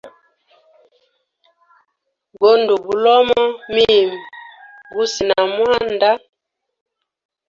[2.39, 3.41] Go nduwa bulomo
[3.73, 4.19] mimi
[4.93, 6.09] gusinamwanda.